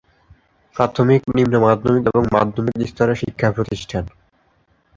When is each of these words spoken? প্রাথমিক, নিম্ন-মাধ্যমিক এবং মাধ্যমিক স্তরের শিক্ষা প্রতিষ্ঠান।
প্রাথমিক, 0.75 1.21
নিম্ন-মাধ্যমিক 1.35 2.03
এবং 2.11 2.23
মাধ্যমিক 2.33 2.75
স্তরের 2.87 3.15
শিক্ষা 3.15 3.47
প্রতিষ্ঠান। 3.51 4.03